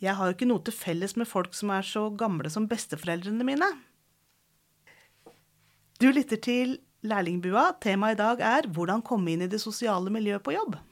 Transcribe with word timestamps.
Jeg 0.00 0.16
har 0.16 0.26
jo 0.26 0.36
ikke 0.36 0.48
noe 0.48 0.64
til 0.64 0.72
felles 0.72 1.16
med 1.20 1.28
folk 1.28 1.52
som 1.56 1.72
er 1.74 1.84
så 1.84 2.06
gamle 2.16 2.48
som 2.52 2.68
besteforeldrene 2.68 3.44
mine. 3.44 3.68
Du 6.00 6.08
lytter 6.08 6.40
til 6.40 6.78
Lærlingbua. 7.04 7.76
Temaet 7.80 8.16
i 8.16 8.22
dag 8.22 8.40
er 8.40 8.68
'Hvordan 8.68 9.02
komme 9.04 9.32
inn 9.32 9.42
i 9.42 9.46
det 9.46 9.60
sosiale 9.60 10.10
miljøet 10.10 10.42
på 10.42 10.56
jobb'. 10.56 10.89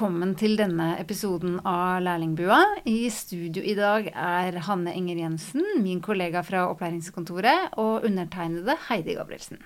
Velkommen 0.00 0.30
til 0.32 0.54
denne 0.56 0.94
episoden 0.96 1.58
av 1.68 1.98
Lærlingbua. 2.00 2.56
I 2.88 3.10
studio 3.12 3.60
i 3.60 3.74
dag 3.76 4.06
er 4.08 4.54
Hanne 4.64 4.94
Enger 4.96 5.18
Jensen, 5.20 5.66
min 5.84 5.98
kollega 6.00 6.40
fra 6.40 6.62
opplæringskontoret, 6.70 7.74
og 7.76 8.06
undertegnede 8.08 8.78
Heidi 8.86 9.18
Gabrielsen. 9.18 9.60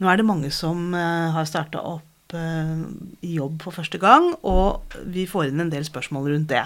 Nå 0.00 0.08
er 0.08 0.16
det 0.16 0.24
mange 0.24 0.48
som 0.56 0.94
uh, 0.96 1.28
har 1.36 1.44
starta 1.50 1.82
opp 1.84 2.32
uh, 2.32 2.80
i 3.20 3.34
jobb 3.34 3.60
for 3.66 3.76
første 3.76 4.00
gang, 4.00 4.30
og 4.40 4.96
vi 5.04 5.28
får 5.28 5.50
inn 5.50 5.66
en 5.66 5.74
del 5.76 5.84
spørsmål 5.84 6.32
rundt 6.32 6.48
det. 6.54 6.64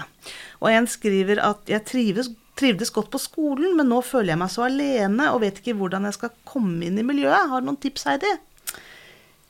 Og 0.63 0.71
en 0.71 0.87
skriver 0.87 1.43
at 1.43 1.75
jeg 1.75 1.83
trives, 1.91 2.31
trivdes 2.59 2.93
godt 2.93 3.09
på 3.13 3.21
skolen, 3.21 3.75
men 3.77 3.89
nå 3.89 3.99
føler 4.05 4.33
jeg 4.33 4.41
meg 4.43 4.51
så 4.53 4.67
alene 4.67 5.31
og 5.33 5.41
vet 5.41 5.57
ikke 5.61 5.77
hvordan 5.79 6.05
jeg 6.09 6.17
skal 6.19 6.33
komme 6.45 6.85
inn 6.85 6.99
i 7.01 7.05
miljøet. 7.05 7.49
Har 7.49 7.63
du 7.63 7.69
noen 7.71 7.79
tips, 7.81 8.05
Heidi? 8.09 8.29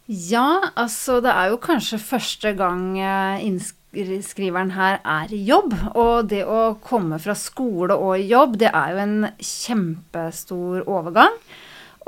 Ja, 0.07 0.71
altså 0.75 1.21
det 1.23 1.31
er 1.31 1.51
jo 1.53 1.59
kanskje 1.63 1.99
første 2.03 2.51
gang 2.59 2.95
innskriveren 3.43 4.73
her 4.75 4.97
er 4.99 5.31
i 5.31 5.39
jobb. 5.47 5.75
Og 5.95 6.27
det 6.31 6.41
å 6.43 6.75
komme 6.83 7.19
fra 7.23 7.35
skole 7.39 7.95
og 7.95 8.17
i 8.19 8.27
jobb, 8.31 8.57
det 8.59 8.71
er 8.71 8.91
jo 8.91 9.03
en 9.03 9.15
kjempestor 9.39 10.83
overgang. 10.87 11.37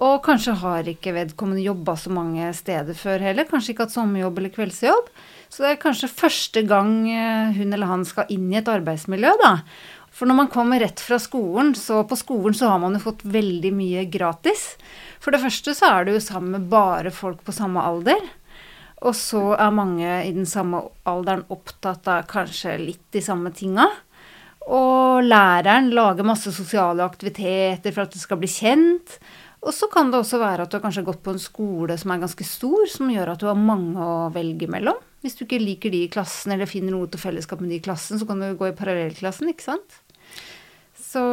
Og 0.04 0.18
kanskje 0.26 0.58
har 0.60 0.88
ikke 0.92 1.14
vedkommende 1.16 1.64
jobba 1.64 1.96
så 1.96 2.12
mange 2.12 2.50
steder 2.58 2.98
før 3.00 3.24
heller. 3.30 3.48
Kanskje 3.48 3.72
ikke 3.72 3.88
hatt 3.88 3.96
sommerjobb 3.96 4.42
eller 4.42 4.52
kveldsjobb. 4.58 5.08
Så 5.48 5.64
det 5.64 5.70
er 5.72 5.84
kanskje 5.86 6.12
første 6.12 6.66
gang 6.68 6.98
hun 7.56 7.70
eller 7.72 7.88
han 7.88 8.04
skal 8.04 8.28
inn 8.34 8.50
i 8.52 8.60
et 8.60 8.68
arbeidsmiljø, 8.68 9.32
da. 9.40 9.54
For 10.16 10.30
når 10.30 10.38
man 10.38 10.52
kommer 10.52 10.80
rett 10.80 11.02
fra 11.04 11.18
skolen, 11.20 11.74
så 11.76 12.00
på 12.08 12.16
skolen 12.16 12.56
så 12.56 12.70
har 12.72 12.80
man 12.80 12.96
jo 12.96 13.04
fått 13.04 13.26
veldig 13.28 13.72
mye 13.76 14.06
gratis. 14.08 14.78
For 15.20 15.36
det 15.36 15.42
første 15.44 15.74
så 15.76 15.90
er 15.92 16.06
du 16.08 16.14
jo 16.16 16.24
sammen 16.24 16.56
med 16.56 16.70
bare 16.72 17.12
folk 17.12 17.42
på 17.44 17.56
samme 17.56 17.84
alder. 17.84 18.22
Og 19.04 19.12
så 19.20 19.42
er 19.60 19.76
mange 19.76 20.08
i 20.24 20.32
den 20.32 20.48
samme 20.48 20.86
alderen 21.04 21.44
opptatt 21.52 22.08
av 22.08 22.30
kanskje 22.32 22.78
litt 22.80 23.04
de 23.12 23.24
samme 23.26 23.52
tinga. 23.56 23.90
Og 24.66 25.20
læreren 25.28 25.92
lager 25.94 26.26
masse 26.26 26.54
sosiale 26.56 27.04
aktiviteter 27.04 27.92
for 27.92 28.06
at 28.06 28.16
du 28.16 28.22
skal 28.22 28.40
bli 28.40 28.50
kjent. 28.50 29.18
Og 29.66 29.76
så 29.76 29.90
kan 29.92 30.14
det 30.14 30.22
også 30.22 30.40
være 30.40 30.64
at 30.64 30.72
du 30.72 30.78
har 30.78 30.86
kanskje 30.86 31.04
gått 31.10 31.22
på 31.26 31.36
en 31.36 31.42
skole 31.42 32.00
som 32.00 32.14
er 32.14 32.24
ganske 32.24 32.48
stor, 32.48 32.88
som 32.88 33.12
gjør 33.12 33.34
at 33.34 33.44
du 33.44 33.50
har 33.50 33.60
mange 33.60 34.00
å 34.00 34.32
velge 34.34 34.72
mellom. 34.72 34.98
Hvis 35.26 35.36
du 35.36 35.44
ikke 35.44 35.60
liker 35.60 35.92
de 35.92 36.06
i 36.06 36.10
klassen, 36.14 36.54
eller 36.54 36.70
finner 36.70 36.94
noe 36.94 37.10
til 37.12 37.20
fellesskap 37.20 37.60
med 37.60 37.74
de 37.74 37.80
i 37.82 37.84
klassen, 37.84 38.22
så 38.22 38.30
kan 38.30 38.40
du 38.40 38.52
gå 38.56 38.70
i 38.70 38.78
parallellklassen, 38.78 39.50
ikke 39.52 39.74
sant. 39.74 40.05
Så, 41.16 41.24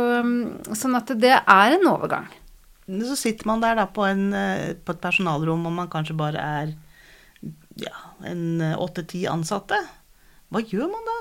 sånn 0.78 0.94
at 0.94 1.10
det 1.18 1.34
er 1.40 1.74
en 1.74 1.90
overgang. 1.90 2.30
Så 2.86 3.16
sitter 3.18 3.48
man 3.50 3.62
der 3.62 3.74
da 3.78 3.88
på, 3.90 4.04
en, 4.06 4.30
på 4.30 4.94
et 4.94 5.02
personalrom, 5.02 5.66
og 5.66 5.74
man 5.74 5.90
kanskje 5.90 6.14
bare 6.18 6.42
er 6.62 6.72
ja, 7.82 7.94
en 8.28 8.62
åtte-ti 8.62 9.24
ansatte. 9.30 9.78
Hva 10.52 10.62
gjør 10.62 10.90
man 10.92 11.08
da? 11.08 11.20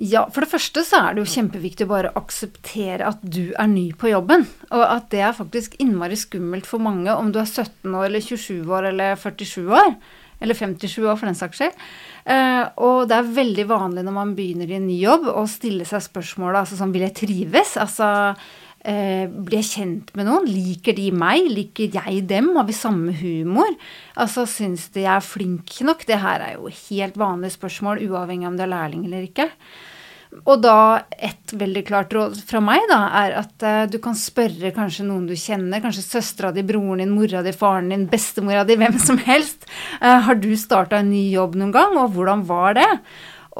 Ja, 0.00 0.22
for 0.32 0.40
det 0.40 0.48
første 0.48 0.80
så 0.86 0.96
er 1.02 1.12
det 1.12 1.20
jo 1.20 1.32
kjempeviktig 1.34 1.84
å 1.84 1.90
bare 1.90 2.12
akseptere 2.16 3.10
at 3.10 3.20
du 3.20 3.50
er 3.52 3.68
ny 3.68 3.90
på 3.92 4.08
jobben. 4.08 4.46
Og 4.72 4.84
at 4.86 5.10
det 5.12 5.20
er 5.26 5.36
faktisk 5.36 5.74
innmari 5.82 6.16
skummelt 6.16 6.68
for 6.68 6.80
mange 6.80 7.12
om 7.12 7.28
du 7.34 7.36
er 7.42 7.50
17 7.50 7.84
år 7.92 8.06
eller 8.06 8.24
27 8.24 8.64
år 8.64 8.88
eller 8.94 9.20
47 9.20 9.66
år. 9.68 9.92
Eller 10.40 10.56
57 10.56 11.04
år, 11.04 11.18
for 11.20 11.28
den 11.28 11.38
saks 11.38 11.60
skyld. 11.60 11.76
Uh, 12.24 12.64
og 12.80 13.10
det 13.10 13.16
er 13.16 13.34
veldig 13.36 13.66
vanlig 13.70 14.04
når 14.06 14.16
man 14.16 14.34
begynner 14.36 14.70
i 14.70 14.78
en 14.78 14.88
ny 14.88 14.98
jobb, 15.00 15.28
å 15.32 15.44
stille 15.48 15.86
seg 15.88 16.04
spørsmålet 16.04 16.62
altså 16.62 16.76
sånn 16.78 16.92
Vil 16.92 17.06
jeg 17.06 17.16
trives? 17.16 17.76
Altså 17.80 18.08
uh, 18.32 19.24
Blir 19.28 19.60
jeg 19.60 19.70
kjent 19.70 20.12
med 20.18 20.28
noen? 20.28 20.48
Liker 20.48 20.96
de 20.96 21.08
meg? 21.16 21.48
Liker 21.48 21.96
jeg 22.00 22.24
dem? 22.30 22.52
Har 22.56 22.68
vi 22.68 22.76
samme 22.76 23.14
humor? 23.22 23.72
Altså 24.20 24.44
Syns 24.48 24.90
de 24.94 25.06
jeg 25.06 25.14
er 25.14 25.24
flink 25.24 25.80
nok? 25.86 26.04
Det 26.08 26.20
her 26.20 26.44
er 26.44 26.58
jo 26.58 26.72
helt 26.88 27.16
vanlige 27.20 27.56
spørsmål, 27.56 28.04
uavhengig 28.08 28.48
av 28.48 28.52
om 28.52 28.60
du 28.60 28.66
er 28.66 28.74
lærling 28.74 29.08
eller 29.08 29.28
ikke. 29.30 29.50
Og 30.30 30.60
da 30.62 31.02
et 31.18 31.52
veldig 31.58 31.82
klart 31.88 32.12
råd 32.14 32.36
fra 32.46 32.60
meg 32.62 32.84
da, 32.90 33.00
er 33.18 33.34
at 33.40 33.64
uh, 33.66 33.82
du 33.90 33.98
kan 34.02 34.14
spørre 34.14 34.70
kanskje 34.74 35.06
noen 35.08 35.26
du 35.26 35.34
kjenner, 35.34 35.82
kanskje 35.82 36.06
søstera 36.06 36.52
di, 36.54 36.62
broren 36.66 37.02
din, 37.02 37.10
mora 37.14 37.42
di, 37.42 37.52
faren 37.56 37.90
din, 37.90 38.06
bestemora 38.10 38.62
di, 38.66 38.78
hvem 38.80 38.98
som 39.02 39.18
helst. 39.26 39.66
Uh, 39.98 40.20
har 40.28 40.38
du 40.38 40.52
starta 40.58 41.00
en 41.00 41.10
ny 41.10 41.26
jobb 41.34 41.58
noen 41.58 41.74
gang, 41.74 41.98
og 41.98 42.14
hvordan 42.14 42.46
var 42.46 42.78
det? 42.78 42.88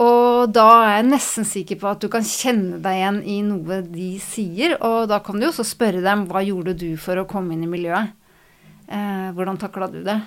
Og 0.01 0.55
da 0.55 0.69
er 0.85 0.93
jeg 1.01 1.11
nesten 1.11 1.49
sikker 1.49 1.81
på 1.81 1.91
at 1.91 2.05
du 2.05 2.07
kan 2.13 2.25
kjenne 2.25 2.79
deg 2.81 3.01
igjen 3.01 3.23
i 3.27 3.41
noe 3.45 3.83
de 3.91 4.11
sier. 4.23 4.79
Og 4.87 5.11
da 5.11 5.19
kan 5.27 5.43
du 5.43 5.49
også 5.51 5.67
spørre 5.67 6.05
dem 6.05 6.29
hva 6.31 6.45
gjorde 6.47 6.79
du 6.79 6.93
for 7.03 7.19
å 7.19 7.27
komme 7.29 7.57
inn 7.57 7.67
i 7.67 7.73
miljøet? 7.73 8.15
Uh, 8.87 9.35
hvordan 9.35 9.59
takla 9.59 9.91
du 9.91 10.05
det? 10.07 10.21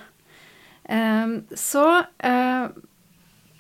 så 1.56 1.84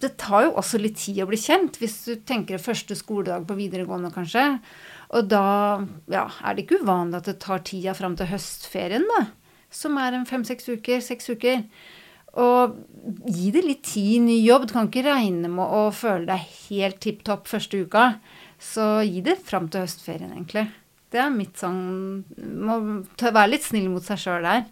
det 0.03 0.13
tar 0.21 0.47
jo 0.47 0.55
også 0.59 0.79
litt 0.81 0.99
tid 1.01 1.23
å 1.23 1.29
bli 1.29 1.39
kjent, 1.39 1.79
hvis 1.81 1.95
du 2.05 2.13
tenker 2.27 2.61
første 2.61 2.95
skoledag 2.99 3.47
på 3.47 3.57
videregående, 3.57 4.11
kanskje. 4.13 4.45
Og 5.13 5.29
da 5.31 5.45
ja, 6.11 6.27
er 6.43 6.55
det 6.55 6.65
ikke 6.65 6.81
uvanlig 6.83 7.21
at 7.21 7.29
det 7.29 7.39
tar 7.43 7.63
tida 7.65 7.95
fram 7.97 8.17
til 8.19 8.29
høstferien, 8.31 9.05
da. 9.15 9.25
Som 9.73 9.97
er 10.01 10.13
en 10.13 10.27
fem-seks 10.29 10.69
uker, 10.69 11.01
seks 11.01 11.31
uker. 11.33 11.63
Og 12.43 12.77
gi 13.29 13.51
det 13.53 13.63
litt 13.65 13.83
tid 13.85 14.23
ny 14.25 14.39
jobb. 14.41 14.67
Du 14.67 14.75
kan 14.75 14.89
ikke 14.89 15.05
regne 15.05 15.49
med 15.53 15.65
å 15.65 15.87
føle 15.93 16.27
deg 16.29 16.47
helt 16.67 16.99
tipp 17.03 17.21
topp 17.25 17.49
første 17.49 17.83
uka. 17.85 18.07
Så 18.61 19.03
gi 19.05 19.21
det 19.25 19.39
fram 19.45 19.69
til 19.69 19.85
høstferien, 19.85 20.33
egentlig. 20.33 20.67
Det 21.13 21.21
er 21.21 21.33
mitt 21.33 21.59
sånn 21.61 22.23
Må 22.65 22.79
være 23.21 23.51
litt 23.51 23.65
snill 23.67 23.91
mot 23.93 24.05
seg 24.05 24.21
sjøl 24.21 24.47
der. 24.47 24.63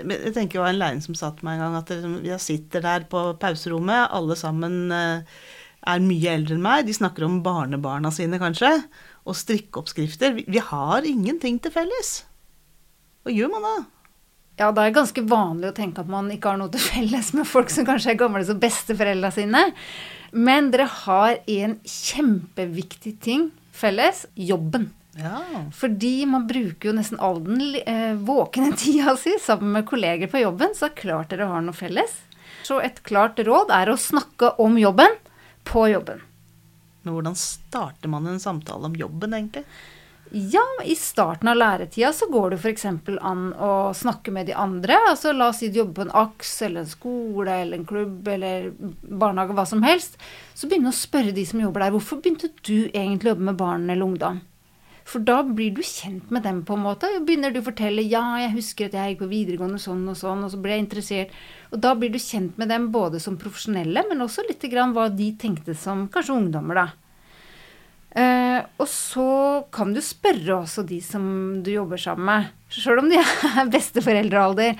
Jeg 0.00 0.34
tenker 0.36 0.60
jo 0.60 0.66
en 0.66 0.78
lærling 0.80 1.02
som 1.04 1.16
sa 1.18 1.32
til 1.36 1.46
meg 1.48 1.58
en 1.58 1.64
gang 1.66 1.78
at 1.80 1.92
jeg 2.26 2.42
sitter 2.42 2.84
der 2.84 3.06
på 3.10 3.24
pauserommet, 3.42 4.10
alle 4.14 4.36
sammen 4.38 4.92
eh, 4.94 5.40
er 5.82 6.04
mye 6.04 6.36
eldre 6.36 6.56
enn 6.56 6.64
meg, 6.64 6.84
de 6.86 6.94
snakker 6.96 7.26
om 7.26 7.40
barnebarna 7.44 8.12
sine 8.14 8.40
kanskje, 8.42 8.70
og 9.26 9.38
strikkeoppskrifter. 9.38 10.38
Vi 10.46 10.62
har 10.62 11.08
ingenting 11.08 11.58
til 11.62 11.74
felles. 11.74 12.22
Hva 13.22 13.34
gjør 13.34 13.52
man 13.52 13.66
da? 13.66 13.74
Ja, 14.60 14.68
det 14.74 14.82
er 14.84 14.94
ganske 14.94 15.24
vanlig 15.26 15.70
å 15.70 15.76
tenke 15.76 16.02
at 16.02 16.10
man 16.12 16.28
ikke 16.30 16.52
har 16.52 16.58
noe 16.60 16.72
til 16.72 16.82
felles 16.92 17.32
med 17.36 17.48
folk 17.48 17.70
som 17.72 17.86
kanskje 17.88 18.12
er 18.12 18.20
gamle 18.20 18.44
som 18.46 18.60
besteforeldra 18.62 19.32
sine. 19.34 19.68
Men 20.32 20.70
dere 20.72 20.88
har 21.04 21.38
en 21.40 21.78
kjempeviktig 21.88 23.16
ting 23.24 23.50
felles 23.76 24.26
jobben. 24.38 24.90
Ja. 25.14 25.40
Fordi 25.76 26.26
man 26.26 26.46
bruker 26.48 26.88
jo 26.88 26.96
nesten 26.96 27.20
all 27.20 27.42
den 27.44 27.76
eh, 27.86 28.14
våkne 28.16 28.72
tida 28.80 29.16
si 29.20 29.36
sammen 29.40 29.72
med 29.76 29.86
kolleger 29.88 30.30
på 30.32 30.42
jobben, 30.42 30.74
så 30.74 30.88
klart 30.88 31.32
dere 31.32 31.50
har 31.50 31.64
noe 31.64 31.76
felles. 31.76 32.20
Så 32.62 32.80
et 32.80 33.02
klart 33.06 33.40
råd 33.42 33.72
er 33.74 33.90
å 33.90 33.98
snakke 33.98 34.54
om 34.62 34.78
jobben 34.78 35.18
på 35.68 35.88
jobben. 35.90 36.22
Men 37.02 37.16
hvordan 37.16 37.34
starter 37.38 38.08
man 38.08 38.28
en 38.30 38.40
samtale 38.40 38.86
om 38.86 38.94
jobben, 38.96 39.34
egentlig? 39.34 39.64
Ja, 40.34 40.64
i 40.84 40.94
starten 40.96 41.48
av 41.50 41.58
læretida 41.58 42.12
så 42.16 42.24
går 42.32 42.54
det 42.54 42.58
f.eks. 42.62 42.86
an 43.20 43.42
å 43.52 43.72
snakke 43.92 44.32
med 44.32 44.46
de 44.48 44.54
andre. 44.56 44.96
Altså 45.10 45.34
la 45.36 45.50
oss 45.50 45.58
si 45.60 45.68
du 45.68 45.82
jobber 45.82 45.98
på 45.98 46.06
en 46.06 46.14
AKS 46.22 46.52
eller 46.68 46.86
en 46.86 46.88
skole 46.88 47.56
eller 47.64 47.76
en 47.76 47.88
klubb 47.90 48.30
eller 48.32 48.70
barnehage, 49.02 49.52
hva 49.58 49.66
som 49.68 49.84
helst. 49.84 50.16
Så 50.54 50.70
begynne 50.70 50.88
å 50.88 50.96
spørre 50.96 51.34
de 51.36 51.44
som 51.44 51.60
jobber 51.60 51.84
der, 51.84 51.92
hvorfor 51.92 52.22
begynte 52.22 52.48
du 52.64 52.88
egentlig 52.94 53.28
å 53.28 53.34
jobbe 53.34 53.50
med 53.50 53.60
barn 53.60 53.84
eller 53.90 54.08
ungdom? 54.08 54.40
For 55.08 55.24
da 55.24 55.40
blir 55.46 55.72
du 55.74 55.82
kjent 55.84 56.30
med 56.32 56.44
dem 56.46 56.62
på 56.66 56.76
en 56.76 56.84
måte. 56.84 57.10
Begynner 57.26 57.52
du 57.52 57.60
å 57.60 57.66
fortelle 57.66 58.04
ja, 58.06 58.22
jeg 58.42 58.54
husker 58.54 58.88
at 58.88 58.96
jeg 58.96 59.12
gikk 59.12 59.24
på 59.24 59.30
videregående 59.32 59.80
sånn 59.82 60.04
og 60.08 60.18
sånn, 60.18 60.44
og 60.46 60.52
så 60.52 60.60
ble 60.62 60.76
jeg 60.76 60.84
interessert. 60.86 61.36
Og 61.72 61.82
da 61.82 61.94
blir 61.98 62.12
du 62.12 62.20
kjent 62.22 62.58
med 62.60 62.70
dem 62.72 62.90
både 62.94 63.20
som 63.22 63.38
profesjonelle, 63.40 64.06
men 64.08 64.24
også 64.24 64.46
litt 64.48 64.64
grann 64.72 64.94
hva 64.96 65.08
de 65.12 65.32
tenkte 65.40 65.76
som 65.78 66.06
kanskje 66.12 66.38
ungdommer, 66.38 66.82
da. 66.82 66.88
Eh, 68.12 68.58
og 68.76 68.88
så 68.92 69.28
kan 69.72 69.94
du 69.96 70.02
spørre 70.04 70.58
også 70.58 70.84
de 70.84 70.98
som 71.04 71.24
du 71.64 71.72
jobber 71.72 72.00
sammen 72.00 72.28
med, 72.28 72.50
sjøl 72.72 73.00
om 73.00 73.08
de 73.08 73.20
er 73.22 73.70
besteforeldrealder, 73.72 74.76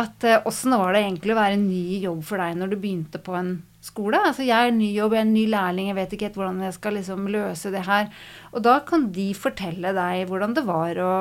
at 0.00 0.24
åssen 0.48 0.72
eh, 0.72 0.80
var 0.80 0.96
det 0.96 1.02
egentlig 1.04 1.34
å 1.34 1.42
være 1.42 1.58
en 1.58 1.68
ny 1.68 2.00
jobb 2.00 2.22
for 2.24 2.40
deg 2.40 2.56
når 2.56 2.72
du 2.72 2.78
begynte 2.80 3.20
på 3.22 3.36
en 3.36 3.52
skole. 3.82 4.20
Altså 4.22 4.46
jeg 4.46 4.68
er 4.68 4.74
ny 4.76 4.90
jobb, 4.94 5.16
jeg 5.16 5.24
er 5.24 5.28
en 5.28 5.34
ny 5.34 5.44
lærling, 5.50 5.90
jeg 5.90 5.98
vet 5.98 6.16
ikke 6.16 6.28
helt 6.30 6.40
hvordan 6.40 6.60
jeg 6.66 6.76
skal 6.78 6.98
liksom 6.98 7.30
løse 7.34 7.72
det 7.74 7.84
her. 7.88 8.10
Og 8.52 8.64
da 8.66 8.78
kan 8.88 9.08
de 9.14 9.28
fortelle 9.36 9.94
deg 9.96 10.26
hvordan 10.30 10.56
det 10.58 10.66
var 10.68 11.02
å, 11.02 11.12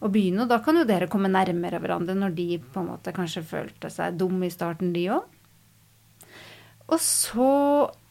å 0.00 0.12
begynne. 0.12 0.44
Og 0.44 0.52
da 0.52 0.60
kan 0.64 0.80
jo 0.80 0.86
dere 0.88 1.10
komme 1.12 1.30
nærmere 1.32 1.80
hverandre 1.82 2.16
når 2.18 2.36
de 2.38 2.50
på 2.64 2.82
en 2.82 2.92
måte 2.94 3.14
kanskje 3.16 3.46
følte 3.46 3.92
seg 3.92 4.18
dumme 4.20 4.48
i 4.48 4.54
starten, 4.54 4.94
de 4.96 5.08
òg. 5.18 5.34
Og 6.88 7.00
så 7.04 7.52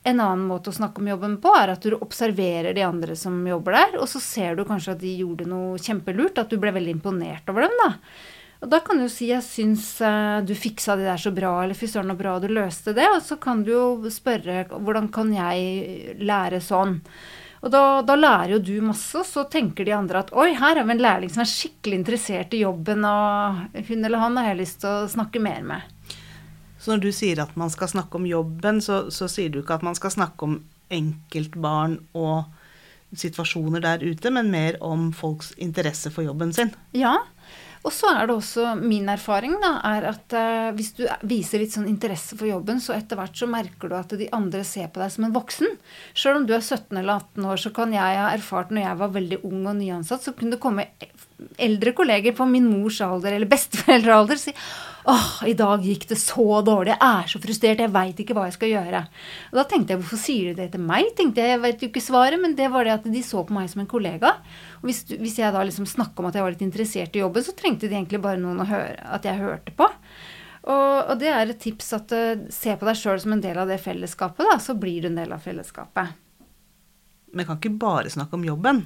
en 0.08 0.22
annen 0.24 0.46
måte 0.48 0.72
å 0.72 0.76
snakke 0.76 1.02
om 1.02 1.10
jobben 1.10 1.36
på, 1.44 1.52
er 1.58 1.74
at 1.74 1.84
du 1.84 1.98
observerer 1.98 2.76
de 2.78 2.84
andre 2.86 3.16
som 3.20 3.36
jobber 3.50 3.76
der, 3.76 3.98
og 4.00 4.08
så 4.08 4.22
ser 4.24 4.56
du 4.56 4.64
kanskje 4.68 4.94
at 4.94 5.02
de 5.02 5.14
gjorde 5.20 5.48
noe 5.50 5.82
kjempelurt, 5.82 6.40
at 6.40 6.52
du 6.52 6.60
ble 6.62 6.72
veldig 6.76 6.94
imponert 6.96 7.50
over 7.52 7.66
dem, 7.66 7.76
da. 7.82 7.90
Og 8.62 8.70
da 8.72 8.80
kan 8.82 8.98
du 8.98 9.08
si 9.10 9.30
'jeg 9.30 9.44
syns 9.46 10.02
uh, 10.02 10.42
du 10.42 10.56
fiksa 10.58 10.96
det 10.98 11.06
der 11.06 11.18
så 11.22 11.32
bra', 11.32 11.64
eller 11.64 11.76
'fy 11.78 11.88
søren, 11.88 12.10
så 12.10 12.18
bra 12.18 12.40
du 12.40 12.48
løste 12.48 12.94
det', 12.94 13.16
og 13.16 13.22
så 13.22 13.38
kan 13.38 13.64
du 13.64 13.72
jo 13.72 14.10
spørre 14.10 14.66
'hvordan 14.66 15.12
kan 15.14 15.34
jeg 15.34 16.18
lære 16.18 16.58
sånn'? 16.58 17.02
Og 17.62 17.72
da, 17.72 18.02
da, 18.02 18.16
lærer 18.16 18.54
jo 18.54 18.60
du 18.60 18.82
masse, 18.82 19.18
og 19.18 19.26
så 19.26 19.44
tenker 19.50 19.86
de 19.86 19.94
andre 19.94 20.20
at 20.20 20.34
'oi, 20.34 20.54
her 20.54 20.78
er 20.78 20.84
vi 20.84 20.92
en 20.92 21.06
lærling 21.06 21.30
som 21.30 21.42
er 21.42 21.54
skikkelig 21.54 22.02
interessert 22.02 22.54
i 22.54 22.64
jobben', 22.64 23.06
og 23.06 23.86
hun 23.88 24.06
eller 24.06 24.20
han 24.20 24.38
har 24.38 24.50
jeg 24.50 24.62
lyst 24.62 24.82
til 24.82 24.90
å 24.90 25.08
snakke 25.10 25.40
mer 25.40 25.62
med'. 25.62 25.86
Så 26.80 26.94
når 26.94 27.02
du 27.02 27.12
sier 27.12 27.42
at 27.42 27.56
man 27.58 27.70
skal 27.70 27.88
snakke 27.88 28.16
om 28.16 28.26
jobben, 28.26 28.82
så, 28.82 29.12
så 29.12 29.28
sier 29.28 29.50
du 29.50 29.62
ikke 29.62 29.76
at 29.76 29.84
man 29.84 29.96
skal 29.98 30.14
snakke 30.14 30.44
om 30.44 30.64
enkeltbarn 30.90 32.00
og 32.16 32.46
situasjoner 33.18 33.82
der 33.84 34.04
ute, 34.04 34.32
men 34.32 34.52
mer 34.52 34.78
om 34.82 35.12
folks 35.14 35.54
interesse 35.58 36.12
for 36.14 36.24
jobben 36.24 36.54
sin? 36.54 36.74
Ja, 36.94 37.18
og 37.86 37.94
så 37.94 38.12
er 38.14 38.28
det 38.28 38.36
også 38.38 38.74
min 38.80 39.10
erfaring 39.12 39.58
da, 39.62 39.76
er 39.90 40.08
at 40.12 40.36
uh, 40.38 40.70
hvis 40.78 40.94
du 40.98 41.04
viser 41.28 41.62
litt 41.62 41.76
sånn 41.76 41.90
interesse 41.90 42.38
for 42.38 42.50
jobben, 42.50 42.82
så 42.84 42.96
etter 42.98 43.20
hvert 43.20 43.38
så 43.38 43.50
merker 43.50 43.92
du 43.92 43.98
at 43.98 44.16
de 44.18 44.30
andre 44.36 44.64
ser 44.68 44.90
på 44.94 45.04
deg 45.04 45.14
som 45.14 45.28
en 45.28 45.36
voksen. 45.36 45.78
Sjøl 46.18 46.42
om 46.42 46.50
du 46.50 46.56
er 46.58 46.66
17 46.66 46.98
eller 46.98 47.22
18 47.22 47.48
år, 47.54 47.64
så 47.64 47.74
kan 47.76 47.96
jeg 47.96 48.22
ha 48.22 48.32
erfart 48.34 48.74
når 48.74 48.88
jeg 48.88 49.02
var 49.04 49.16
veldig 49.16 49.42
ung 49.48 49.64
og 49.64 49.80
nyansatt, 49.80 50.26
så 50.26 50.36
kunne 50.38 50.58
det 50.58 50.64
komme 50.64 50.90
eldre 51.62 51.94
kolleger 51.98 52.34
på 52.38 52.48
min 52.50 52.66
mors 52.70 53.00
alder 53.06 53.36
eller 53.38 53.50
besteforeldrealder 53.50 54.40
og 54.40 54.42
si 54.42 54.56
åh, 55.08 55.48
i 55.48 55.54
dag 55.58 55.84
gikk 55.86 56.08
det 56.10 56.18
så 56.20 56.62
dårlig, 56.66 56.94
jeg 56.94 57.00
er 57.08 57.30
så 57.32 57.40
frustrert, 57.42 57.82
jeg 57.84 57.94
veit 57.94 58.20
ikke 58.22 58.36
hva 58.36 58.48
jeg 58.48 58.58
skal 58.58 58.72
gjøre. 58.74 59.02
Og 59.52 59.60
da 59.60 59.66
tenkte 59.70 59.94
jeg 59.94 60.02
hvorfor 60.02 60.22
sier 60.22 60.50
du 60.50 60.62
det 60.62 60.70
til 60.74 60.84
meg? 60.84 61.12
tenkte 61.18 61.44
Jeg 61.44 61.56
jeg 61.56 61.64
vet 61.64 61.84
jo 61.84 61.90
ikke 61.92 62.04
svaret, 62.04 62.42
men 62.42 62.56
det 62.58 62.68
var 62.74 62.88
det 62.88 62.96
at 62.98 63.08
de 63.12 63.24
så 63.26 63.44
på 63.48 63.56
meg 63.56 63.70
som 63.72 63.84
en 63.84 63.90
kollega. 63.90 64.36
Og 64.82 64.90
hvis, 64.90 65.06
hvis 65.14 65.40
jeg 65.40 65.56
da 65.56 65.64
liksom 65.64 65.88
snakka 65.90 66.22
om 66.22 66.30
at 66.30 66.38
jeg 66.38 66.46
var 66.46 66.56
litt 66.56 66.66
interessert 66.66 67.16
i 67.16 67.24
jobben, 67.24 67.46
så 67.46 67.56
trengte 67.56 67.88
de 67.88 67.96
egentlig 67.96 68.22
bare 68.24 68.42
noen 68.42 68.62
å 68.64 68.68
høre, 68.68 69.00
at 69.16 69.26
jeg 69.28 69.40
hørte 69.40 69.76
på. 69.78 69.88
Og, 70.68 70.96
og 71.08 71.16
det 71.22 71.32
er 71.32 71.48
et 71.48 71.62
tips 71.64 71.94
at 71.96 72.12
uh, 72.12 72.46
se 72.52 72.76
på 72.76 72.88
deg 72.88 73.00
sjøl 73.00 73.22
som 73.24 73.38
en 73.38 73.44
del 73.44 73.58
av 73.62 73.72
det 73.72 73.80
fellesskapet, 73.80 74.44
da, 74.50 74.60
så 74.60 74.76
blir 74.76 75.06
du 75.06 75.12
en 75.14 75.20
del 75.22 75.32
av 75.32 75.44
fellesskapet. 75.46 76.16
Men 77.32 77.44
jeg 77.44 77.48
kan 77.48 77.60
ikke 77.62 77.78
bare 77.80 78.12
snakke 78.12 78.36
om 78.36 78.44
jobben. 78.48 78.84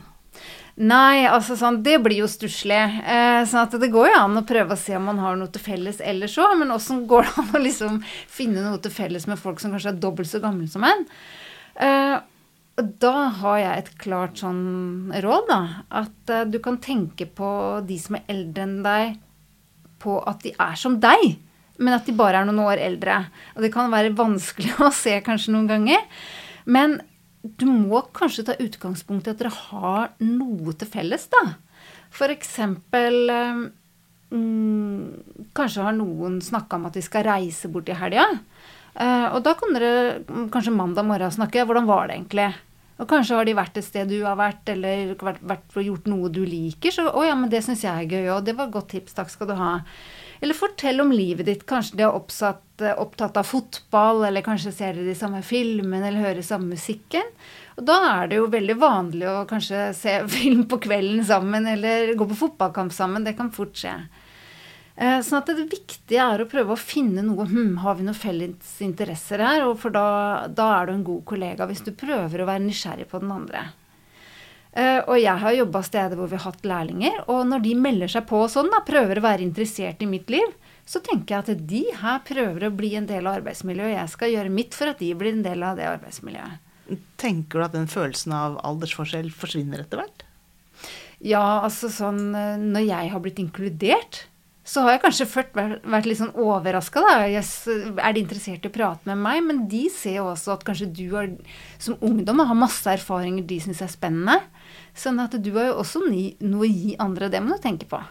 Nei, 0.81 1.27
altså 1.27 1.57
sånn, 1.59 1.81
det 1.83 1.97
blir 2.01 2.23
jo 2.23 2.29
stusslig. 2.31 2.79
Eh, 2.79 3.41
sånn 3.45 3.65
at 3.65 3.75
det 3.81 3.91
går 3.91 4.07
jo 4.13 4.19
an 4.21 4.39
å 4.39 4.45
prøve 4.47 4.73
å 4.73 4.79
se 4.79 4.95
om 4.97 5.09
man 5.11 5.19
har 5.21 5.35
noe 5.37 5.51
til 5.51 5.61
felles 5.61 5.99
ellers 5.99 6.37
òg, 6.41 6.55
men 6.61 6.71
åssen 6.73 7.03
går 7.09 7.27
det 7.27 7.33
an 7.43 7.55
å 7.59 7.61
liksom 7.61 7.99
finne 8.31 8.63
noe 8.63 8.79
til 8.81 8.93
felles 8.95 9.27
med 9.29 9.41
folk 9.41 9.61
som 9.61 9.75
kanskje 9.75 9.91
er 9.93 9.99
dobbelt 10.01 10.31
så 10.31 10.41
gamle 10.41 10.69
som 10.71 10.87
en? 10.87 11.05
Eh, 11.75 12.15
da 13.03 13.15
har 13.41 13.59
jeg 13.59 13.83
et 13.83 13.91
klart 14.01 14.41
sånn 14.41 15.11
råd, 15.21 15.51
da. 15.51 15.61
At 16.01 16.33
eh, 16.33 16.47
du 16.49 16.57
kan 16.63 16.79
tenke 16.81 17.27
på 17.27 17.51
de 17.85 17.99
som 18.01 18.17
er 18.17 18.25
eldre 18.31 18.65
enn 18.65 18.81
deg, 18.87 19.19
på 20.01 20.17
at 20.25 20.41
de 20.41 20.55
er 20.55 20.79
som 20.79 20.97
deg, 21.03 21.35
men 21.81 21.93
at 21.93 22.07
de 22.07 22.15
bare 22.17 22.41
er 22.41 22.47
noen 22.47 22.63
år 22.63 22.81
eldre. 22.81 23.19
Og 23.53 23.65
det 23.65 23.73
kan 23.73 23.91
være 23.93 24.15
vanskelig 24.17 24.73
å 24.87 24.89
se 24.95 25.19
kanskje 25.25 25.53
noen 25.53 25.69
ganger. 25.69 26.05
Men 26.65 27.01
du 27.41 27.65
må 27.65 28.03
kanskje 28.13 28.45
ta 28.47 28.55
utgangspunkt 28.61 29.27
i 29.27 29.33
at 29.33 29.39
dere 29.41 29.53
har 29.55 30.11
noe 30.21 30.75
til 30.77 30.89
felles, 30.89 31.25
da. 31.31 31.43
For 32.13 32.31
eksempel 32.33 33.31
mm, 34.29 35.47
Kanskje 35.57 35.85
har 35.85 35.95
noen 35.95 36.41
snakka 36.43 36.77
om 36.77 36.89
at 36.89 36.97
de 36.97 37.03
skal 37.05 37.25
reise 37.27 37.71
bort 37.71 37.89
i 37.89 37.97
helga. 37.97 38.27
Uh, 38.91 39.31
og 39.35 39.39
da 39.45 39.55
kan 39.55 39.73
dere 39.75 40.47
kanskje 40.51 40.75
mandag 40.75 41.07
morgen 41.07 41.33
snakke. 41.33 41.65
Hvordan 41.65 41.87
var 41.89 42.07
det 42.07 42.19
egentlig? 42.19 42.49
Og 43.01 43.07
kanskje 43.09 43.37
har 43.39 43.47
de 43.47 43.57
vært 43.57 43.79
et 43.79 43.85
sted 43.87 44.11
du 44.11 44.19
har 44.21 44.37
vært, 44.37 44.67
eller 44.69 45.15
vært, 45.17 45.41
vært 45.41 45.77
gjort 45.81 46.09
noe 46.11 46.29
du 46.29 46.43
liker. 46.45 46.93
Så 46.93 47.07
å 47.09 47.23
ja, 47.25 47.33
men 47.39 47.49
det 47.49 47.63
syns 47.65 47.85
jeg 47.87 47.91
er 47.91 48.11
gøy 48.11 48.29
òg. 48.35 48.43
Det 48.45 48.55
var 48.57 48.69
et 48.69 48.75
godt 48.75 48.91
tips. 48.93 49.15
Takk 49.17 49.31
skal 49.33 49.49
du 49.49 49.55
ha. 49.57 49.71
Eller 50.41 50.57
fortell 50.57 51.01
om 51.03 51.11
livet 51.13 51.45
ditt. 51.45 51.65
Kanskje 51.69 51.99
de 51.99 52.05
er 52.07 52.15
oppsatt, 52.17 52.81
eh, 52.81 52.97
opptatt 52.97 53.37
av 53.37 53.45
fotball, 53.45 54.23
eller 54.25 54.41
kanskje 54.41 54.73
ser 54.73 54.97
de 54.97 55.05
de 55.05 55.15
samme 55.15 55.43
filmene 55.45 56.07
eller 56.07 56.25
hører 56.25 56.41
samme 56.45 56.73
musikken. 56.73 57.29
Og 57.77 57.85
da 57.85 57.99
er 58.09 58.31
det 58.31 58.39
jo 58.39 58.49
veldig 58.49 58.77
vanlig 58.81 59.27
å 59.29 59.45
kanskje 59.49 59.91
se 59.97 60.17
film 60.39 60.65
på 60.65 60.81
kvelden 60.81 61.21
sammen, 61.25 61.69
eller 61.69 62.15
gå 62.17 62.27
på 62.33 62.39
fotballkamp 62.41 62.93
sammen. 62.93 63.23
Det 63.23 63.37
kan 63.37 63.53
fort 63.53 63.77
skje. 63.77 63.93
Eh, 64.95 65.19
sånn 65.21 65.39
at 65.39 65.53
det 65.53 65.69
viktige 65.69 66.25
er 66.25 66.41
å 66.41 66.49
prøve 66.49 66.73
å 66.73 66.79
finne 66.79 67.23
noe 67.23 67.45
hm, 67.47 67.77
Har 67.79 67.95
vi 67.95 68.03
noen 68.03 68.17
felles 68.17 68.73
interesser 68.83 69.39
her? 69.39 69.63
Og 69.69 69.77
for 69.79 69.93
da, 69.93 70.47
da 70.51 70.67
er 70.75 70.89
du 70.89 70.95
en 70.97 71.05
god 71.07 71.23
kollega 71.29 71.69
hvis 71.69 71.85
du 71.85 71.93
prøver 71.95 72.43
å 72.43 72.49
være 72.49 72.65
nysgjerrig 72.65 73.07
på 73.09 73.21
den 73.23 73.31
andre. 73.33 73.69
Uh, 74.71 75.03
og 75.03 75.17
jeg 75.19 75.35
har 75.41 75.55
jobba 75.57 75.81
steder 75.83 76.15
hvor 76.15 76.29
vi 76.31 76.37
har 76.39 76.47
hatt 76.47 76.67
lærlinger. 76.67 77.23
Og 77.31 77.43
når 77.49 77.63
de 77.65 77.75
melder 77.75 78.11
seg 78.13 78.27
på 78.29 78.39
sånn, 78.51 78.71
da, 78.71 78.79
prøver 78.87 79.19
å 79.19 79.25
være 79.25 79.45
interessert 79.45 80.03
i 80.03 80.09
mitt 80.09 80.31
liv, 80.31 80.53
så 80.87 81.01
tenker 81.03 81.35
jeg 81.35 81.43
at 81.43 81.67
de 81.69 81.83
her 82.01 82.23
prøver 82.27 82.67
å 82.67 82.73
bli 82.75 82.95
en 82.99 83.07
del 83.09 83.27
av 83.27 83.41
arbeidsmiljøet. 83.41 83.91
Og 83.91 83.97
jeg 83.97 84.13
skal 84.15 84.33
gjøre 84.33 84.55
mitt 84.55 84.77
for 84.77 84.91
at 84.91 85.03
de 85.03 85.11
blir 85.17 85.35
en 85.35 85.45
del 85.45 85.63
av 85.67 85.79
det 85.79 85.87
arbeidsmiljøet. 85.91 86.67
Tenker 87.21 87.59
du 87.59 87.65
at 87.67 87.75
den 87.75 87.87
følelsen 87.91 88.33
av 88.35 88.57
aldersforskjell 88.67 89.29
forsvinner 89.35 89.83
etter 89.83 90.01
hvert? 90.01 90.25
Ja, 91.21 91.61
altså 91.61 91.91
sånn 91.93 92.33
eh, 92.33 92.57
Når 92.57 92.85
jeg 92.87 93.11
har 93.13 93.21
blitt 93.21 93.39
inkludert, 93.39 94.23
så 94.61 94.83
har 94.85 94.93
jeg 94.93 95.01
kanskje 95.01 95.25
først 95.25 95.55
vært 95.57 96.05
litt 96.05 96.19
sånn 96.19 96.35
overraska. 96.37 97.01
Er 97.25 98.13
de 98.13 98.21
interessert 98.21 98.65
i 98.67 98.69
å 98.69 98.73
prate 98.73 99.09
med 99.09 99.17
meg? 99.17 99.41
Men 99.47 99.63
de 99.71 99.87
ser 99.89 100.19
jo 100.19 100.27
også 100.29 100.53
at 100.53 100.65
kanskje 100.67 100.91
du 100.93 101.07
har, 101.15 101.31
som 101.81 101.97
ungdom 102.05 102.43
har 102.45 102.57
masse 102.57 102.85
erfaringer 102.93 103.47
de 103.49 103.57
syns 103.63 103.81
er 103.81 103.89
spennende. 103.89 104.37
Sånn 104.93 105.17
at 105.23 105.33
du 105.41 105.49
har 105.57 105.71
jo 105.71 105.79
også 105.81 106.03
noe 106.05 106.61
å 106.61 106.69
gi 106.69 106.93
andre. 107.01 107.31
Det 107.33 107.41
må 107.41 107.57
du 107.57 107.63
tenke 107.63 107.89
på. 107.89 108.03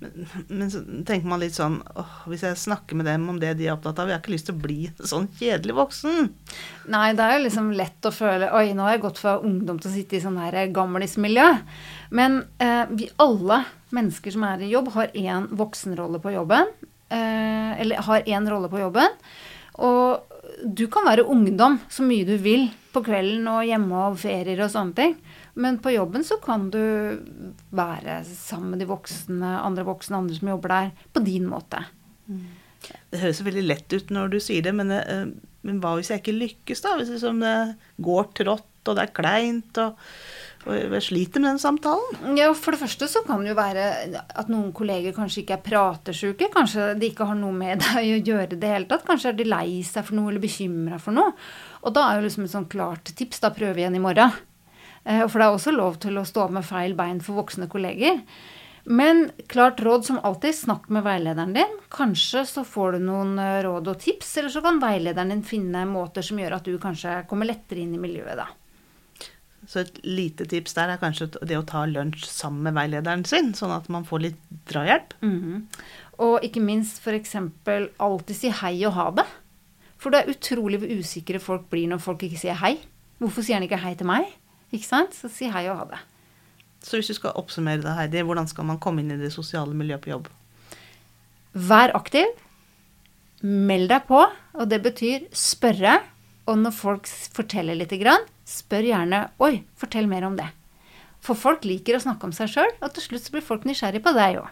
Men, 0.00 0.26
men, 0.48 0.70
så 0.72 0.80
tenker 1.04 1.28
man 1.28 1.42
litt 1.42 1.52
sånn 1.52 1.74
åh, 2.00 2.12
Hvis 2.30 2.44
jeg 2.46 2.56
snakker 2.56 2.96
med 2.96 3.04
dem 3.04 3.26
om 3.28 3.36
det 3.40 3.50
de 3.58 3.66
er 3.66 3.74
opptatt 3.74 3.98
av, 4.00 4.08
jeg 4.08 4.16
har 4.16 4.22
ikke 4.22 4.32
lyst 4.32 4.48
til 4.48 4.56
å 4.56 4.62
bli 4.62 4.78
sånn 5.12 5.28
kjedelig 5.40 5.76
voksen. 5.76 6.30
Nei, 6.92 7.08
det 7.18 7.26
er 7.26 7.36
jo 7.36 7.44
liksom 7.44 7.68
lett 7.76 8.08
å 8.08 8.14
føle 8.14 8.48
Oi, 8.56 8.72
nå 8.76 8.86
har 8.86 8.96
jeg 8.96 9.04
gått 9.04 9.20
fra 9.20 9.36
ungdom 9.44 9.80
til 9.80 9.92
å 9.92 9.94
sitte 9.94 10.16
i 10.16 10.22
sånn 10.24 10.40
her 10.40 10.56
gamlismiljø. 10.74 11.48
Men 12.16 12.42
eh, 12.62 12.84
vi 12.90 13.10
alle 13.20 13.62
mennesker 13.94 14.34
som 14.34 14.46
er 14.46 14.64
i 14.64 14.72
jobb, 14.72 14.90
har 14.94 15.14
én 15.18 15.48
voksenrolle 15.58 16.20
på 16.22 16.32
jobben. 16.34 16.70
Eh, 17.10 17.80
eller 17.82 18.04
har 18.06 18.26
én 18.26 18.46
rolle 18.50 18.70
på 18.70 18.80
jobben. 18.80 19.18
Og 19.80 20.29
du 20.64 20.86
kan 20.92 21.06
være 21.08 21.26
ungdom 21.28 21.78
så 21.92 22.04
mye 22.06 22.26
du 22.28 22.36
vil 22.40 22.68
på 22.94 23.02
kvelden 23.06 23.46
og 23.50 23.66
hjemme 23.68 24.06
og 24.08 24.18
ferier 24.20 24.62
og 24.64 24.72
sånne 24.72 24.96
ting. 24.96 25.14
Men 25.60 25.78
på 25.82 25.92
jobben 25.94 26.24
så 26.26 26.38
kan 26.42 26.68
du 26.72 26.80
være 27.74 28.20
sammen 28.28 28.74
med 28.74 28.82
de 28.82 28.88
voksne, 28.90 29.52
andre 29.60 29.84
voksne, 29.86 30.18
andre 30.18 30.38
som 30.38 30.50
jobber 30.52 30.74
der, 30.74 30.90
på 31.14 31.22
din 31.26 31.46
måte. 31.50 31.84
Det 33.10 33.20
høres 33.20 33.42
veldig 33.44 33.66
lett 33.66 33.94
ut 33.94 34.12
når 34.14 34.34
du 34.34 34.40
sier 34.42 34.64
det, 34.64 34.74
men, 34.74 34.90
eh, 34.94 35.26
men 35.66 35.80
hva 35.82 35.96
hvis 35.98 36.10
jeg 36.12 36.22
ikke 36.22 36.38
lykkes, 36.38 36.82
da? 36.84 36.96
Hvis 36.98 37.10
det 37.10 37.18
liksom 37.18 37.42
går 38.00 38.30
trått, 38.40 38.68
og 38.88 38.96
det 38.96 39.04
er 39.04 39.16
kleint, 39.16 39.80
og 39.82 39.98
og 40.68 40.76
jeg 40.76 41.04
sliter 41.06 41.40
med 41.40 41.54
den 41.54 41.60
samtalen? 41.62 42.36
Ja, 42.36 42.50
For 42.52 42.74
det 42.74 42.82
første 42.82 43.08
så 43.08 43.22
kan 43.24 43.40
det 43.40 43.54
jo 43.54 43.56
være 43.56 43.84
at 44.20 44.50
noen 44.52 44.74
kolleger 44.76 45.14
kanskje 45.16 45.42
ikke 45.42 45.56
er 45.56 45.64
pratesjuke. 45.64 46.50
Kanskje 46.52 46.90
de 47.00 47.08
ikke 47.08 47.28
har 47.30 47.38
noe 47.38 47.56
med 47.56 47.80
deg 47.86 48.12
å 48.12 48.20
gjøre 48.20 48.58
i 48.58 48.60
det 48.60 48.74
hele 48.74 48.90
tatt. 48.90 49.06
Kanskje 49.08 49.32
er 49.32 49.40
de 49.40 49.48
lei 49.48 49.80
seg 49.86 50.04
for 50.04 50.18
noe 50.18 50.28
eller 50.32 50.44
bekymra 50.44 51.00
for 51.00 51.16
noe. 51.16 51.32
Og 51.80 51.96
da 51.96 52.06
er 52.06 52.20
jo 52.20 52.26
liksom 52.28 52.44
et 52.44 52.52
sånn 52.52 52.68
klart 52.70 53.14
tips 53.16 53.40
da 53.40 53.54
prøve 53.56 53.80
igjen 53.80 53.96
i 53.96 54.04
morgen. 54.04 54.36
Eh, 55.08 55.24
for 55.24 55.40
det 55.40 55.48
er 55.48 55.56
også 55.56 55.72
lov 55.74 55.96
til 56.04 56.20
å 56.20 56.28
stå 56.28 56.50
med 56.52 56.68
feil 56.68 56.96
bein 56.98 57.24
for 57.24 57.40
voksne 57.40 57.70
kolleger. 57.72 58.20
Men 58.84 59.30
klart 59.48 59.80
råd 59.84 60.06
som 60.08 60.20
alltid, 60.24 60.56
snakk 60.56 60.88
med 60.92 61.04
veilederen 61.08 61.56
din. 61.56 61.76
Kanskje 61.92 62.44
så 62.48 62.68
får 62.68 62.98
du 62.98 63.04
noen 63.08 63.36
eh, 63.40 63.62
råd 63.64 63.94
og 63.94 64.00
tips, 64.04 64.36
eller 64.36 64.52
så 64.52 64.60
kan 64.64 64.80
veilederen 64.82 65.32
din 65.32 65.44
finne 65.46 65.88
måter 65.88 66.24
som 66.26 66.40
gjør 66.40 66.60
at 66.60 66.68
du 66.68 66.76
kanskje 66.80 67.22
kommer 67.32 67.48
lettere 67.48 67.80
inn 67.80 67.96
i 67.96 68.02
miljøet, 68.02 68.36
da. 68.40 68.48
Så 69.68 69.82
et 69.82 69.98
lite 70.06 70.46
tips 70.48 70.74
der 70.76 70.94
er 70.94 71.00
kanskje 71.00 71.28
det 71.46 71.58
å 71.58 71.66
ta 71.66 71.84
lunsj 71.88 72.24
sammen 72.30 72.64
med 72.68 72.76
veilederen 72.78 73.26
sin, 73.28 73.52
sånn 73.54 73.74
at 73.74 73.90
man 73.92 74.06
får 74.08 74.24
litt 74.24 74.38
drahjelp. 74.70 75.14
Mm 75.20 75.40
-hmm. 75.40 75.84
Og 76.18 76.44
ikke 76.44 76.60
minst 76.60 77.00
f.eks. 77.00 77.36
alltid 77.98 78.36
si 78.36 78.48
hei 78.48 78.86
og 78.86 78.92
ha 78.92 79.10
det. 79.10 79.26
For 79.98 80.10
det 80.10 80.20
er 80.20 80.30
utrolig 80.30 80.78
hvor 80.78 80.98
usikre 80.98 81.38
folk 81.38 81.70
blir 81.70 81.88
når 81.88 81.98
folk 81.98 82.22
ikke 82.22 82.38
sier 82.38 82.54
hei. 82.54 82.78
Hvorfor 83.18 83.42
sier 83.42 83.54
han 83.54 83.62
ikke 83.62 83.76
hei 83.76 83.94
til 83.94 84.06
meg? 84.06 84.24
Ikke 84.72 84.86
sant? 84.86 85.14
Så 85.14 85.28
si 85.28 85.44
hei 85.44 85.68
og 85.68 85.76
ha 85.76 85.84
det. 85.84 85.98
Så 86.82 86.96
hvis 86.96 87.06
du 87.06 87.14
skal 87.14 87.36
oppsummere 87.36 87.82
det, 87.82 87.94
Heidi, 87.94 88.22
hvordan 88.22 88.48
skal 88.48 88.64
man 88.64 88.78
komme 88.78 89.00
inn 89.00 89.10
i 89.10 89.16
det 89.16 89.32
sosiale 89.32 89.74
miljøet 89.74 90.00
på 90.00 90.10
jobb? 90.10 90.28
Vær 91.52 91.92
aktiv. 91.94 92.24
Meld 93.42 93.88
deg 93.88 94.02
på, 94.08 94.26
og 94.54 94.70
det 94.70 94.82
betyr 94.82 95.28
spørre 95.32 96.00
og 96.50 96.58
når 96.58 96.74
folk 96.74 97.08
forteller 97.34 97.78
lite 97.78 97.98
grann, 98.00 98.24
spør 98.50 98.88
gjerne 98.90 99.28
'Oi, 99.38 99.62
fortell 99.78 100.10
mer 100.10 100.26
om 100.26 100.36
det'. 100.38 100.50
For 101.20 101.36
folk 101.36 101.66
liker 101.68 101.98
å 101.98 102.02
snakke 102.02 102.26
om 102.26 102.32
seg 102.32 102.48
sjøl, 102.50 102.72
og 102.80 102.94
til 102.96 103.04
slutt 103.04 103.30
blir 103.32 103.44
folk 103.44 103.68
nysgjerrig 103.68 104.02
på 104.02 104.14
deg 104.16 104.40
òg. 104.40 104.48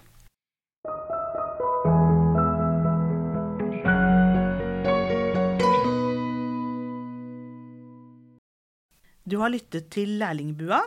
Du 9.29 9.37
har 9.43 9.53
lyttet 9.53 9.91
til 9.93 10.15
Lærlingbua. 10.21 10.81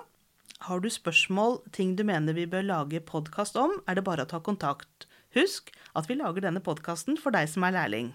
Har 0.65 0.79
du 0.81 0.89
spørsmål, 0.89 1.59
ting 1.73 1.93
du 1.97 2.01
mener 2.03 2.33
vi 2.33 2.47
bør 2.49 2.63
lage 2.65 3.01
podkast 3.05 3.57
om, 3.57 3.75
er 3.85 3.97
det 3.97 4.05
bare 4.07 4.25
å 4.25 4.29
ta 4.29 4.39
kontakt. 4.41 5.05
Husk 5.37 5.69
at 5.97 6.09
vi 6.09 6.17
lager 6.17 6.41
denne 6.47 6.61
podkasten 6.63 7.19
for 7.21 7.33
deg 7.35 7.49
som 7.49 7.65
er 7.67 7.75
lærling. 7.75 8.11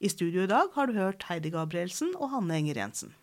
I 0.00 0.10
studio 0.10 0.42
i 0.42 0.50
dag 0.50 0.74
har 0.74 0.86
du 0.86 0.98
hørt 0.98 1.26
Heidi 1.30 1.50
Gabrielsen 1.54 2.12
og 2.16 2.32
Hanne 2.34 2.58
Enger 2.58 2.82
Jensen. 2.82 3.14